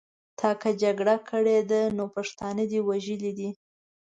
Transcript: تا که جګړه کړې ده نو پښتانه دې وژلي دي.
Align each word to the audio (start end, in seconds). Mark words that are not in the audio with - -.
تا 0.39 0.49
که 0.61 0.69
جګړه 0.81 1.15
کړې 1.29 1.57
ده 1.71 1.81
نو 1.97 2.05
پښتانه 2.15 2.63
دې 2.71 2.79
وژلي 2.89 3.31
دي. 3.39 3.49